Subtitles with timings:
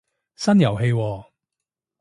[0.35, 1.25] 新遊戲喎